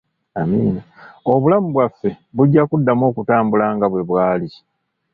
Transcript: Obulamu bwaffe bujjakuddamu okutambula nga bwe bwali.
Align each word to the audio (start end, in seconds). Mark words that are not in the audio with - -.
Obulamu 1.33 1.67
bwaffe 1.75 2.09
bujjakuddamu 2.35 3.03
okutambula 3.11 3.65
nga 3.75 3.87
bwe 3.91 4.01
bwali. 4.09 4.49